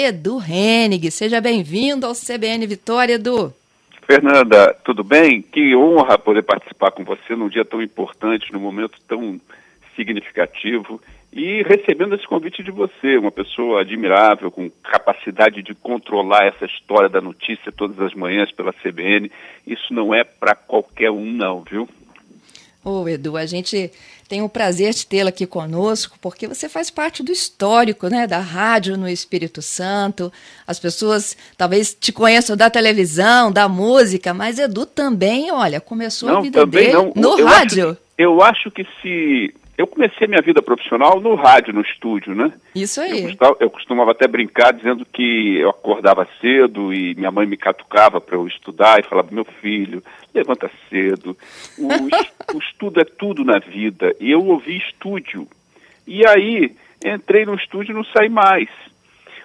[0.00, 1.10] Edu Hennig.
[1.10, 3.52] Seja bem-vindo ao CBN Vitória, Edu.
[4.06, 5.42] Fernanda, tudo bem?
[5.42, 9.40] Que honra poder participar com você num dia tão importante, num momento tão
[9.96, 11.00] significativo
[11.32, 17.08] e recebendo esse convite de você, uma pessoa admirável, com capacidade de controlar essa história
[17.08, 19.32] da notícia todas as manhãs pela CBN.
[19.66, 21.88] Isso não é para qualquer um, não, viu?
[22.84, 23.90] Ô, Edu, a gente
[24.28, 28.38] tem o prazer de tê-lo aqui conosco, porque você faz parte do histórico, né, da
[28.38, 30.32] rádio no Espírito Santo.
[30.66, 36.38] As pessoas talvez te conheçam da televisão, da música, mas Edu também, olha, começou não,
[36.38, 37.12] a vida dele não.
[37.16, 37.90] no eu rádio.
[37.90, 42.52] Acho, eu acho que se eu comecei minha vida profissional no rádio, no estúdio, né?
[42.74, 43.22] Isso aí.
[43.22, 47.56] Eu costumava, eu costumava, até brincar dizendo que eu acordava cedo e minha mãe me
[47.56, 50.02] catucava para eu estudar e falava: meu filho,
[50.34, 51.38] levanta cedo.
[51.78, 51.86] O,
[52.56, 54.12] o estudo é tudo na vida.
[54.18, 55.46] E eu ouvi estúdio.
[56.04, 56.74] E aí
[57.04, 58.68] entrei no estúdio e não saí mais.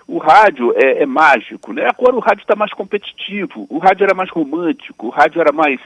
[0.08, 1.86] O rádio é, é mágico, né?
[1.88, 3.68] Agora o rádio está mais competitivo.
[3.70, 5.08] O rádio era mais romântico.
[5.08, 5.80] O rádio era mais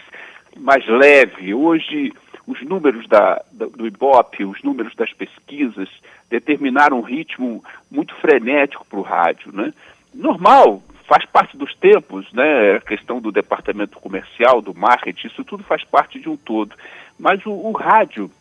[0.57, 1.53] mais leve.
[1.53, 2.13] Hoje
[2.47, 5.89] os números da, do Ibope, os números das pesquisas
[6.29, 9.73] determinaram um ritmo muito frenético para o rádio, né?
[10.13, 12.77] Normal, faz parte dos tempos, né?
[12.77, 16.73] A questão do departamento comercial, do marketing, isso tudo faz parte de um todo.
[17.19, 18.31] Mas o, o rádio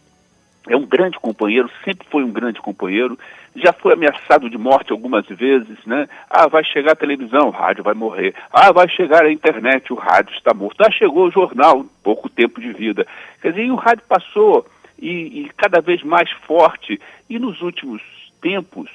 [0.69, 3.19] é um grande companheiro, sempre foi um grande companheiro,
[3.57, 6.09] já foi ameaçado de morte algumas vezes, né?
[6.29, 8.35] Ah, vai chegar a televisão, o rádio vai morrer.
[8.53, 10.83] Ah, vai chegar a internet, o rádio está morto.
[10.83, 13.07] Ah, chegou o jornal, pouco tempo de vida.
[13.41, 14.67] Quer dizer, o rádio passou
[14.99, 18.03] e, e cada vez mais forte, e nos últimos
[18.41, 18.91] tempos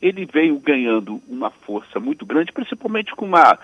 [0.00, 3.58] ele veio ganhando uma força muito grande, principalmente com uma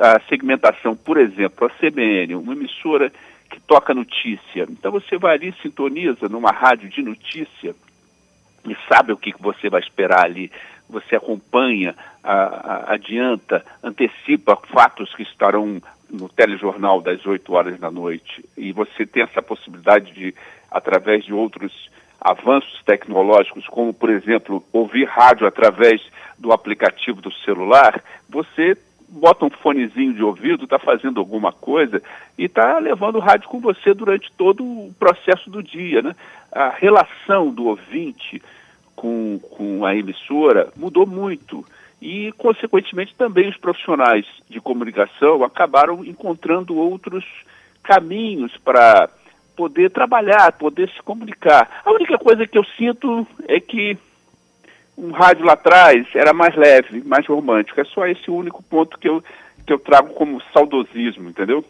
[0.00, 3.12] a segmentação, por exemplo, a CBN, uma emissora
[3.50, 4.66] que toca notícia.
[4.70, 7.74] Então você vai ali, sintoniza numa rádio de notícia
[8.66, 10.50] e sabe o que você vai esperar ali.
[10.88, 17.90] Você acompanha, a, a, adianta, antecipa fatos que estarão no telejornal das 8 horas da
[17.90, 18.44] noite.
[18.56, 20.34] E você tem essa possibilidade de,
[20.70, 26.00] através de outros avanços tecnológicos, como, por exemplo, ouvir rádio através
[26.38, 28.76] do aplicativo do celular, você
[29.08, 32.02] bota um fonezinho de ouvido, está fazendo alguma coisa
[32.36, 36.02] e está levando o rádio com você durante todo o processo do dia.
[36.02, 36.14] Né?
[36.56, 38.42] A relação do ouvinte
[38.94, 41.64] com, com a emissora mudou muito
[42.00, 47.24] e, consequentemente, também os profissionais de comunicação acabaram encontrando outros
[47.82, 49.08] caminhos para
[49.54, 51.82] poder trabalhar, poder se comunicar.
[51.84, 53.98] A única coisa que eu sinto é que
[54.96, 57.80] um rádio lá atrás era mais leve, mais romântico.
[57.80, 59.22] É só esse único ponto que eu,
[59.66, 61.62] que eu trago como saudosismo, entendeu?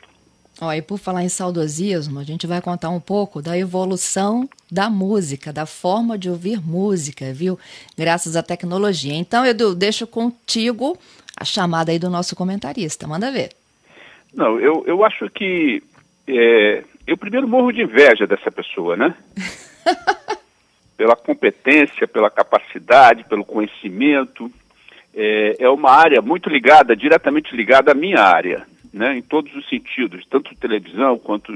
[0.61, 4.89] Ó, e por falar em saudosismo, a gente vai contar um pouco da evolução da
[4.89, 7.59] música, da forma de ouvir música, viu?
[7.97, 9.15] Graças à tecnologia.
[9.15, 10.99] Então, Edu, deixo contigo
[11.39, 13.07] a chamada aí do nosso comentarista.
[13.07, 13.51] Manda ver.
[14.33, 15.83] Não, eu, eu acho que.
[16.27, 19.15] É, eu primeiro morro de inveja dessa pessoa, né?
[20.97, 24.51] pela competência, pela capacidade, pelo conhecimento.
[25.15, 28.67] É, é uma área muito ligada, diretamente ligada à minha área,
[28.97, 31.53] né, em todos os sentidos, tanto televisão quanto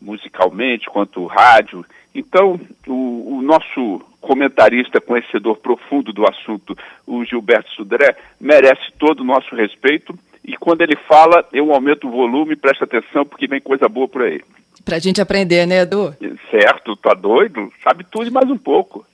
[0.00, 1.86] musicalmente, quanto rádio.
[2.14, 9.24] Então, o, o, nosso comentarista conhecedor profundo do assunto, o Gilberto Sudré, merece todo o
[9.24, 10.18] nosso respeito.
[10.44, 14.22] E quando ele fala, eu aumento o volume, presta atenção, porque vem coisa boa por
[14.22, 14.40] aí.
[14.84, 16.14] Pra gente aprender, né, Edu?
[16.50, 17.72] Certo, tá doido?
[17.84, 19.06] Sabe tudo e mais um pouco.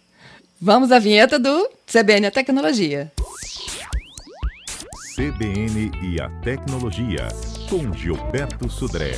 [0.61, 3.13] Vamos à vinheta do CBN a Tecnologia.
[5.16, 7.28] CBN e a Tecnologia,
[7.71, 9.15] com Gilberto Sudré.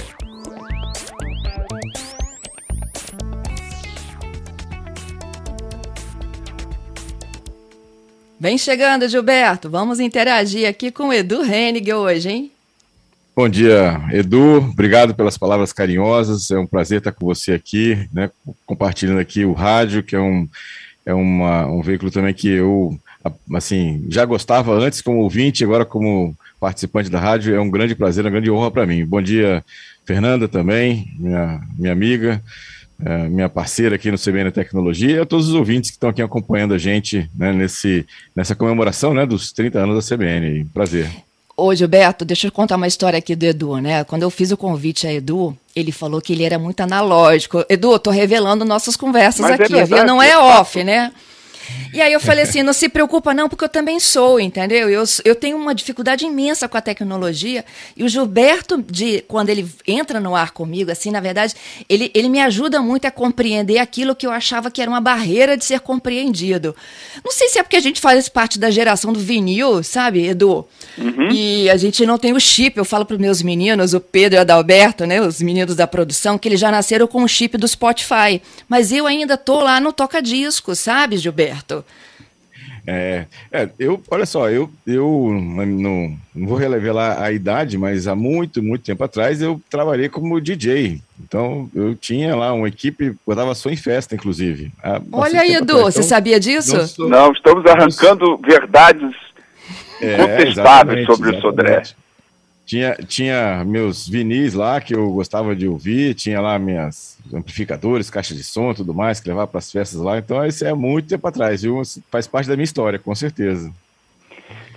[8.39, 9.69] Vem chegando, Gilberto.
[9.69, 12.53] Vamos interagir aqui com o Edu Hennig hoje, hein?
[13.35, 14.59] Bom dia, Edu.
[14.59, 16.49] Obrigado pelas palavras carinhosas.
[16.53, 18.31] É um prazer estar com você aqui, né,
[18.65, 20.49] compartilhando aqui o rádio, que é um,
[21.05, 22.97] é uma, um veículo também que eu
[23.55, 27.55] assim já gostava antes como ouvinte, agora como participante da rádio.
[27.55, 29.05] É um grande prazer, uma grande honra para mim.
[29.05, 29.65] Bom dia,
[30.05, 32.43] Fernanda também, minha, minha amiga.
[33.05, 36.21] É, minha parceira aqui no CBN Tecnologia, e a todos os ouvintes que estão aqui
[36.21, 38.05] acompanhando a gente né, nesse,
[38.35, 40.65] nessa comemoração né, dos 30 anos da CBN.
[40.75, 41.09] Prazer.
[41.57, 44.03] Ô, Gilberto, deixa eu contar uma história aqui do Edu, né?
[44.05, 47.65] Quando eu fiz o convite a Edu, ele falou que ele era muito analógico.
[47.69, 50.05] Edu, eu tô revelando nossas conversas Mas é aqui, é viu?
[50.05, 51.13] Não é off, né?
[51.93, 54.89] E aí eu falei assim, não se preocupa não, porque eu também sou, entendeu?
[54.89, 57.65] Eu, eu tenho uma dificuldade imensa com a tecnologia.
[57.97, 61.55] E o Gilberto, de, quando ele entra no ar comigo, assim, na verdade,
[61.89, 65.57] ele, ele me ajuda muito a compreender aquilo que eu achava que era uma barreira
[65.57, 66.77] de ser compreendido.
[67.25, 70.67] Não sei se é porque a gente faz parte da geração do vinil, sabe, Edu?
[70.97, 71.31] Uhum.
[71.31, 72.77] E a gente não tem o chip.
[72.77, 75.87] Eu falo para os meus meninos, o Pedro e o Adalberto, né, os meninos da
[75.87, 78.41] produção, que eles já nasceram com o chip do Spotify.
[78.69, 81.58] Mas eu ainda tô lá no toca-disco, sabe, Gilberto?
[82.91, 88.15] É, é, eu, olha só, eu, eu não, não vou revelar a idade, mas há
[88.15, 90.99] muito, muito tempo atrás eu trabalhei como DJ.
[91.23, 94.73] Então eu tinha lá uma equipe, eu dava só em festa, inclusive.
[95.13, 96.79] Olha aí, Edu, você então, sabia disso?
[96.79, 97.09] Não, sou...
[97.11, 99.15] não, estamos arrancando verdades
[100.01, 101.83] é, contestáveis sobre o Sodré.
[102.65, 108.35] Tinha, tinha meus vinis lá que eu gostava de ouvir, tinha lá minhas amplificadores, caixa
[108.35, 110.19] de som tudo mais, que levava para as festas lá.
[110.19, 111.83] Então, isso é muito tempo atrás, viu?
[112.11, 113.73] Faz parte da minha história, com certeza.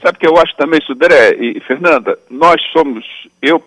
[0.01, 3.05] Sabe que eu acho também, Sudré e Fernanda, nós somos,
[3.41, 3.63] eu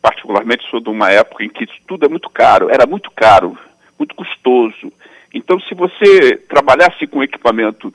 [0.00, 3.58] particularmente sou de uma época em que tudo é muito caro, era muito caro,
[3.98, 4.92] muito custoso.
[5.34, 7.92] Então, se você trabalhasse com equipamento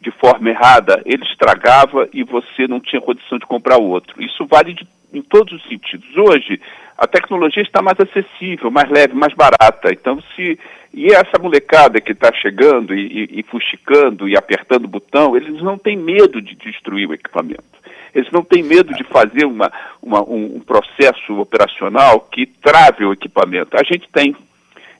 [0.00, 4.22] de forma errada, ele estragava e você não tinha condição de comprar outro.
[4.22, 6.16] Isso vale de em todos os sentidos.
[6.16, 6.60] Hoje,
[7.00, 9.90] a tecnologia está mais acessível, mais leve, mais barata.
[9.90, 10.58] Então, se.
[10.92, 15.78] E essa molecada que está chegando e, e, e e apertando o botão, eles não
[15.78, 17.64] têm medo de destruir o equipamento.
[18.14, 23.12] Eles não têm medo de fazer uma, uma, um, um processo operacional que trave o
[23.12, 23.78] equipamento.
[23.78, 24.36] A gente tem.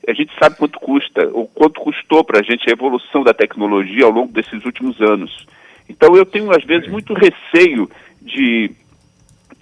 [0.08, 4.06] A gente sabe quanto custa, ou quanto custou para a gente a evolução da tecnologia
[4.06, 5.46] ao longo desses últimos anos.
[5.86, 7.90] Então, eu tenho, às vezes, muito receio
[8.22, 8.70] de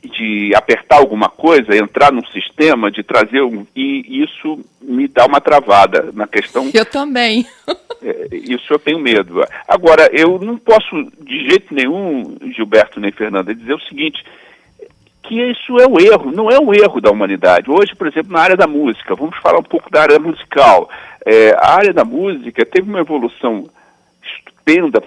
[0.03, 3.67] de apertar alguma coisa, entrar num sistema, de trazer um.
[3.75, 6.71] E isso me dá uma travada na questão.
[6.73, 7.47] Eu também.
[8.03, 9.43] é, isso eu tenho medo.
[9.67, 14.25] Agora, eu não posso, de jeito nenhum, Gilberto nem Fernanda, dizer o seguinte.
[15.23, 17.71] Que isso é um erro, não é um erro da humanidade.
[17.71, 20.89] Hoje, por exemplo, na área da música, vamos falar um pouco da área musical.
[21.27, 23.69] É, a área da música teve uma evolução
[24.23, 25.03] estupenda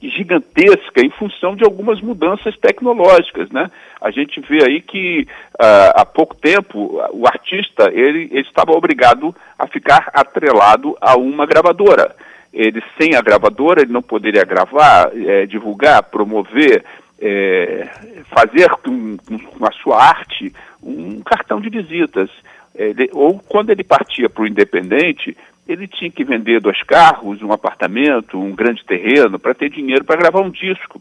[0.00, 3.70] gigantesca em função de algumas mudanças tecnológicas, né?
[4.00, 9.34] A gente vê aí que uh, há pouco tempo o artista ele, ele, estava obrigado
[9.58, 12.14] a ficar atrelado a uma gravadora.
[12.52, 16.84] Ele sem a gravadora ele não poderia gravar, é, divulgar, promover,
[17.20, 17.88] é,
[18.34, 20.52] fazer com, com, a sua arte
[20.82, 22.30] um cartão de visitas.
[22.74, 25.36] Ele, ou quando ele partia para o independente,
[25.72, 30.20] ele tinha que vender dois carros, um apartamento, um grande terreno para ter dinheiro para
[30.20, 31.00] gravar um disco.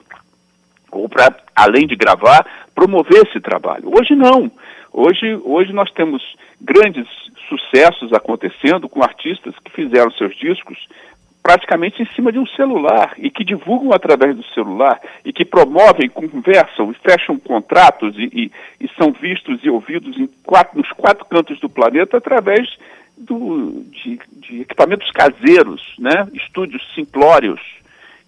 [0.91, 3.91] Ou para, além de gravar, promover esse trabalho.
[3.95, 4.51] Hoje não.
[4.91, 6.21] Hoje, hoje nós temos
[6.59, 7.07] grandes
[7.47, 10.87] sucessos acontecendo com artistas que fizeram seus discos
[11.41, 16.09] praticamente em cima de um celular e que divulgam através do celular e que promovem,
[16.09, 21.69] conversam fecham contratos e, e, e são vistos e ouvidos quatro, nos quatro cantos do
[21.69, 22.69] planeta através
[23.17, 26.27] do, de, de, equipamentos caseiros, né?
[26.33, 27.59] estúdios simplórios,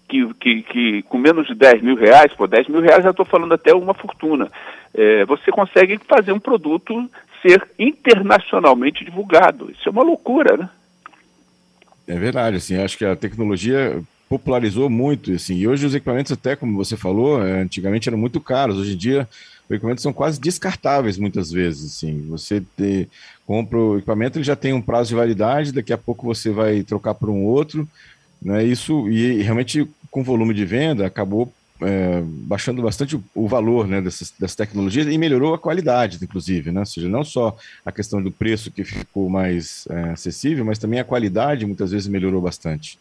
[0.08, 3.24] que, que, que, com menos de 10 mil reais, por 10 mil reais já estou
[3.24, 4.50] falando até uma fortuna,
[4.94, 7.10] é, você consegue fazer um produto
[7.40, 9.70] ser internacionalmente divulgado.
[9.70, 10.68] Isso é uma loucura, né?
[12.06, 16.56] É verdade, assim, acho que a tecnologia popularizou muito, assim, e hoje os equipamentos até,
[16.56, 19.28] como você falou, é, antigamente eram muito caros, hoje em dia
[19.76, 22.62] equipamentos são quase descartáveis muitas vezes, assim, você
[23.46, 26.82] compra o equipamento, ele já tem um prazo de validade, daqui a pouco você vai
[26.82, 27.88] trocar por um outro,
[28.40, 33.88] né, isso, e realmente com volume de venda, acabou é, baixando bastante o, o valor
[33.88, 36.80] né, dessas, dessas, tecnologias e melhorou a qualidade, inclusive, né?
[36.80, 41.00] Ou seja, não só a questão do preço que ficou mais é, acessível, mas também
[41.00, 42.98] a qualidade muitas vezes melhorou bastante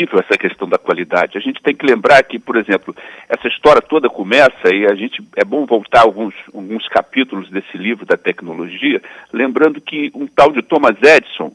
[0.00, 1.36] indiscutível essa questão da qualidade.
[1.36, 2.94] A gente tem que lembrar que, por exemplo,
[3.28, 8.06] essa história toda começa, e a gente é bom voltar alguns, alguns capítulos desse livro
[8.06, 9.02] da tecnologia,
[9.32, 11.52] lembrando que um tal de Thomas Edison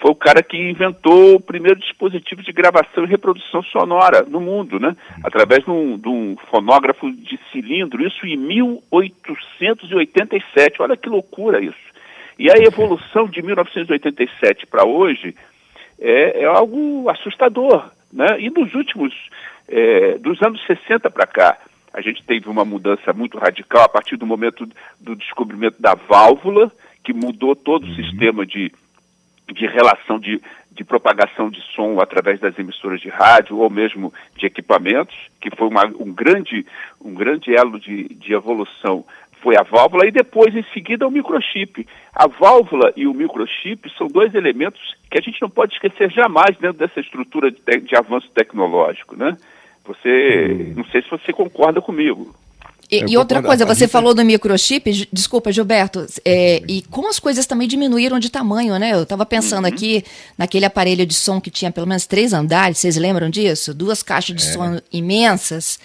[0.00, 4.80] foi o cara que inventou o primeiro dispositivo de gravação e reprodução sonora no mundo,
[4.80, 4.96] né?
[5.22, 10.82] Através de um, de um fonógrafo de cilindro, isso em 1887.
[10.82, 11.92] Olha que loucura isso.
[12.36, 15.36] E a evolução de 1987 para hoje
[16.02, 17.90] é, é algo assustador.
[18.12, 18.40] Né?
[18.40, 19.14] E nos últimos,
[19.68, 21.56] é, dos anos 60 para cá,
[21.94, 24.68] a gente teve uma mudança muito radical a partir do momento
[25.00, 26.72] do descobrimento da válvula,
[27.04, 27.92] que mudou todo uhum.
[27.92, 28.72] o sistema de,
[29.52, 30.40] de relação de,
[30.70, 35.68] de propagação de som através das emissoras de rádio ou mesmo de equipamentos, que foi
[35.68, 36.66] uma, um, grande,
[37.00, 39.04] um grande elo de, de evolução
[39.42, 41.86] foi a válvula, e depois, em seguida, o microchip.
[42.14, 44.80] A válvula e o microchip são dois elementos
[45.10, 49.36] que a gente não pode esquecer jamais dentro dessa estrutura de, de avanço tecnológico, né?
[49.84, 50.74] Você, hum.
[50.76, 52.32] não sei se você concorda comigo.
[52.90, 57.46] E, e outra coisa, você falou do microchip, desculpa, Gilberto, é, e como as coisas
[57.46, 58.92] também diminuíram de tamanho, né?
[58.92, 59.72] Eu estava pensando uhum.
[59.72, 60.04] aqui
[60.36, 63.72] naquele aparelho de som que tinha pelo menos três andares, vocês lembram disso?
[63.72, 64.52] Duas caixas de é.
[64.52, 65.80] som imensas.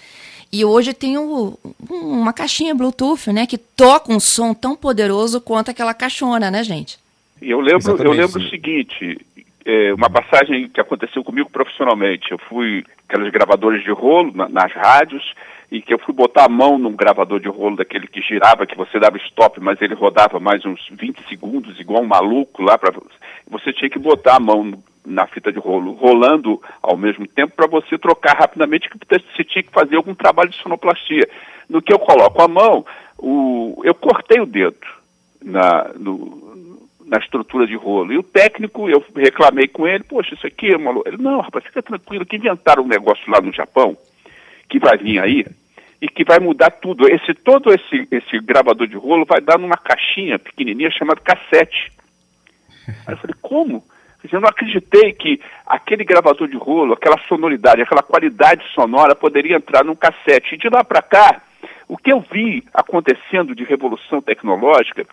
[0.52, 1.58] E hoje tem o,
[1.90, 6.98] uma caixinha Bluetooth, né, que toca um som tão poderoso quanto aquela caixona, né, gente?
[7.40, 9.18] Eu lembro, eu lembro o seguinte,
[9.64, 12.32] é, uma passagem que aconteceu comigo profissionalmente.
[12.32, 15.34] Eu fui aqueles gravadores de rolo na, nas rádios
[15.70, 18.76] e que eu fui botar a mão num gravador de rolo daquele que girava, que
[18.76, 22.92] você dava stop, mas ele rodava mais uns 20 segundos, igual um maluco lá para
[23.50, 24.72] você tinha que botar a mão
[25.08, 29.62] na fita de rolo, rolando ao mesmo tempo para você trocar rapidamente, que você tinha
[29.62, 31.28] que fazer algum trabalho de sonoplastia.
[31.68, 32.84] No que eu coloco a mão,
[33.18, 34.86] o, eu cortei o dedo
[35.42, 38.12] na, no, na estrutura de rolo.
[38.12, 41.02] E o técnico, eu reclamei com ele, poxa, isso aqui é uma...
[41.06, 43.96] Ele, não, rapaz, fica tranquilo, que inventaram um negócio lá no Japão,
[44.68, 45.46] que vai vir aí,
[46.00, 47.08] e que vai mudar tudo.
[47.08, 51.92] Esse todo esse, esse gravador de rolo vai dar numa caixinha pequenininha chamada cassete.
[53.06, 53.84] Aí eu falei, como?
[54.30, 59.84] Eu não acreditei que aquele gravador de rolo, aquela sonoridade, aquela qualidade sonora poderia entrar
[59.84, 60.54] num cassete.
[60.54, 61.40] E de lá para cá,
[61.88, 65.06] o que eu vi acontecendo de revolução tecnológica,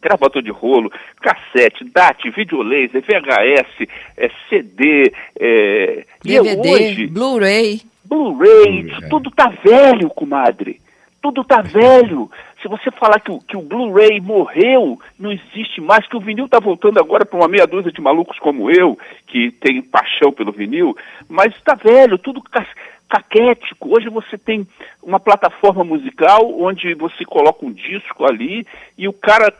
[0.00, 7.82] gravador de rolo, cassete, DAT, videolaser, VHS, é, CD, é, DVD, Blu-ray.
[8.04, 10.80] Blu-ray, hum, tudo tá velho, comadre.
[11.28, 12.30] Tudo tá velho.
[12.62, 16.46] Se você falar que o, que o Blu-ray morreu, não existe mais, que o vinil
[16.46, 20.52] está voltando agora para uma meia dúzia de malucos como eu, que tem paixão pelo
[20.52, 20.96] vinil,
[21.28, 22.66] mas está velho, tudo ca
[23.10, 23.94] caquético.
[23.94, 24.66] Hoje você tem
[25.02, 28.66] uma plataforma musical onde você coloca um disco ali
[28.96, 29.52] e o cara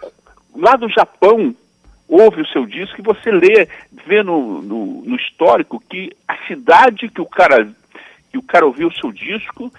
[0.56, 1.54] lá do Japão
[2.08, 3.68] ouve o seu disco e você lê,
[4.06, 7.68] vê no, no, no histórico que a cidade que o cara
[8.30, 9.70] que o cara ouviu o seu disco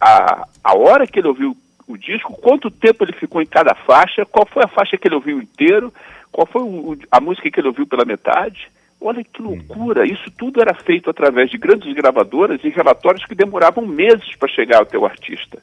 [0.00, 4.26] a, a hora que ele ouviu o disco, quanto tempo ele ficou em cada faixa,
[4.26, 5.92] qual foi a faixa que ele ouviu inteiro,
[6.32, 8.68] qual foi o, a música que ele ouviu pela metade.
[9.00, 10.06] Olha que loucura!
[10.06, 14.78] Isso tudo era feito através de grandes gravadoras e relatórios que demoravam meses para chegar
[14.78, 15.62] ao teu artista.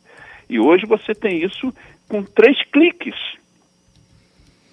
[0.50, 1.74] E hoje você tem isso
[2.08, 3.16] com três cliques.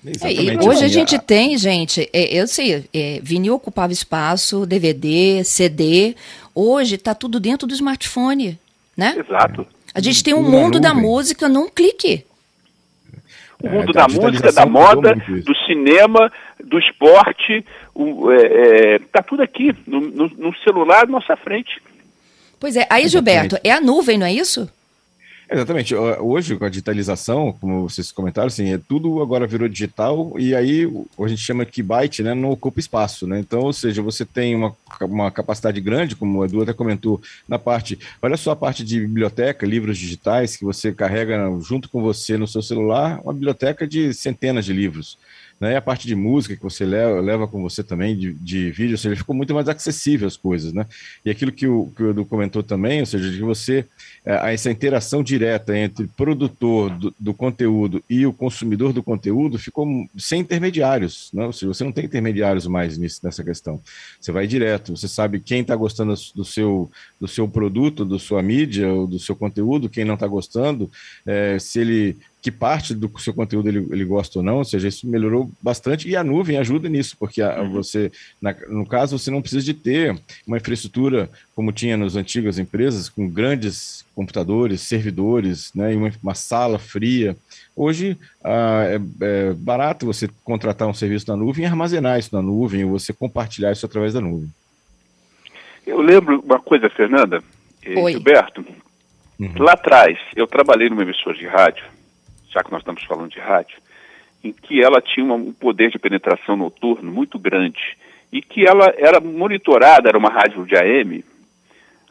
[0.05, 6.15] É, hoje a gente tem, gente, é, eu sei, é, vinil ocupava espaço, DVD, CD.
[6.55, 8.59] Hoje está tudo dentro do smartphone
[9.01, 9.17] né?
[9.19, 9.67] Exato.
[9.95, 12.27] A gente tem um mundo da música num clique.
[13.63, 16.31] O mundo é, da música, da moda, do cinema,
[16.63, 17.65] do esporte,
[17.95, 21.83] o, é, é, tá tudo aqui, no, no, no celular à nossa frente.
[22.59, 24.71] Pois é, aí Gilberto, é a nuvem, não é isso?
[25.53, 25.97] Exatamente.
[25.97, 30.87] Hoje, com a digitalização, como vocês comentaram, assim, é tudo agora virou digital e aí
[31.19, 33.41] a gente chama que byte, né, não ocupa espaço, né?
[33.41, 37.59] Então, ou seja, você tem uma, uma capacidade grande, como o Edu até comentou, na
[37.59, 42.39] parte, olha só a parte de biblioteca, livros digitais que você carrega junto com você
[42.39, 45.19] no seu celular, uma biblioteca de centenas de livros
[45.61, 45.73] né?
[45.73, 48.93] E a parte de música que você leva, leva com você também, de, de vídeo,
[48.93, 50.87] ou seja, ficou muito mais acessível as coisas, né?
[51.25, 53.85] E aquilo que o, que o Edu comentou também, ou seja, de você,
[54.25, 59.87] é, essa interação direta entre produtor do, do, conteúdo e o consumidor do conteúdo ficou
[60.17, 61.45] sem intermediários, né?
[61.45, 63.81] Ou seja, você não tem intermediários mais nisso, nessa questão.
[64.19, 66.91] Você vai direto, você sabe quem está gostando do seu,
[67.21, 70.91] do seu produto, da sua mídia, ou do seu conteúdo, quem não está gostando,
[71.27, 74.89] é, se ele que parte do seu conteúdo ele, ele gosta ou não, ou seja,
[74.89, 77.71] isso melhorou bastante e a nuvem ajuda nisso, porque a, uhum.
[77.71, 82.59] você, na, no caso, você não precisa de ter uma infraestrutura como tinha nas antigas
[82.59, 87.37] empresas, com grandes computadores, servidores, né, e uma, uma sala fria.
[87.77, 92.41] Hoje ah, é, é, barato você contratar um serviço na nuvem e armazenar isso na
[92.41, 94.49] nuvem, ou você compartilhar isso através da nuvem.
[95.87, 97.43] Eu lembro uma coisa, Fernanda,
[97.85, 98.13] Oi.
[98.13, 98.65] Gilberto,
[99.39, 99.53] uhum.
[99.59, 102.00] lá atrás eu trabalhei numa emissora de rádio
[102.51, 103.79] já que nós estamos falando de rádio,
[104.43, 107.97] em que ela tinha um poder de penetração noturno muito grande
[108.33, 111.25] e que ela era monitorada, era uma rádio de AM,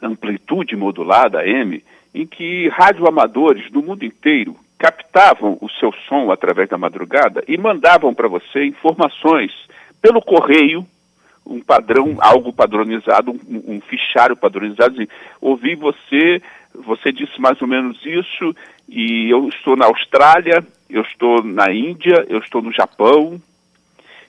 [0.02, 1.82] amplitude modulada AM,
[2.14, 8.14] em que radioamadores do mundo inteiro captavam o seu som através da madrugada e mandavam
[8.14, 9.52] para você informações
[10.00, 10.86] pelo correio,
[11.44, 15.08] um padrão, algo padronizado, um, um fichário padronizado, assim,
[15.40, 16.40] ouvi você,
[16.74, 18.54] você disse mais ou menos isso,
[18.90, 23.40] e eu estou na Austrália, eu estou na Índia, eu estou no Japão.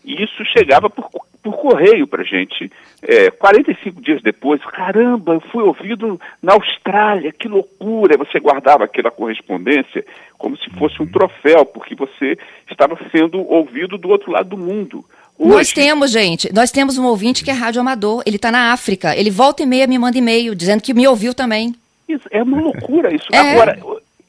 [0.06, 1.10] E isso chegava por,
[1.41, 2.72] por correio para gente.
[3.01, 8.18] É, 45 dias depois, caramba, eu fui ouvido na Austrália, que loucura!
[8.18, 10.06] Você guardava aquela correspondência
[10.38, 12.38] como se fosse um troféu, porque você
[12.70, 15.03] estava sendo ouvido do outro lado do mundo.
[15.39, 15.56] Hoje...
[15.56, 19.15] Nós temos, gente, nós temos um ouvinte que é rádio amador, ele está na África,
[19.15, 21.74] ele volta e meia me manda e-mail dizendo que me ouviu também.
[22.08, 23.27] Isso, é uma loucura isso.
[23.32, 23.53] É.
[23.53, 23.80] Agora,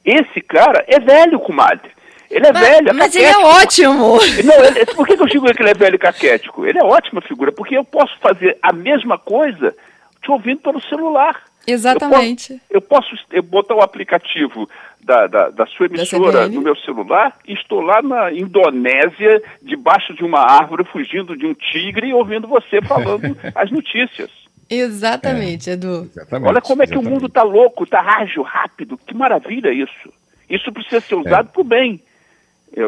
[0.05, 1.91] esse cara é velho, comadre.
[2.31, 4.19] Ele é mas, velho, é Mas ele é ótimo.
[4.45, 6.65] Não, ele, por que, eu digo que ele é velho e caquético?
[6.65, 9.75] Ele é ótima figura, porque eu posso fazer a mesma coisa
[10.23, 11.43] te ouvindo pelo celular.
[11.67, 12.61] Exatamente.
[12.71, 14.69] Eu posso, eu posso eu botar o aplicativo
[15.01, 20.25] da, da, da sua emissora no meu celular e estou lá na Indonésia, debaixo de
[20.25, 24.31] uma árvore, fugindo de um tigre e ouvindo você falando as notícias.
[24.75, 26.11] Exatamente, é, Edu.
[26.11, 28.99] Exatamente, Olha como é que o mundo está louco, está ágil, rápido.
[28.99, 30.13] Que maravilha isso.
[30.49, 31.53] Isso precisa ser usado é.
[31.53, 32.01] para o bem.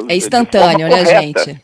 [0.08, 1.50] é instantâneo, né, gente?
[1.50, 1.60] É.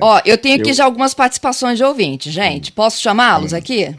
[0.00, 0.74] Ó, eu tenho aqui eu...
[0.74, 2.70] já algumas participações de ouvintes, gente.
[2.72, 3.94] Posso chamá-los aqui?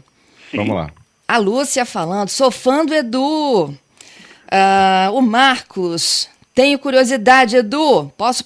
[0.50, 0.58] Sim.
[0.58, 0.90] Vamos lá.
[1.26, 3.64] A Lúcia falando, sou fã do Edu.
[3.66, 8.12] Uh, o Marcos, tenho curiosidade, Edu.
[8.16, 8.38] Posso